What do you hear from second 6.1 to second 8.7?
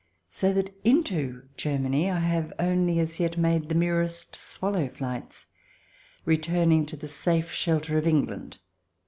returning to the safe shelter of England.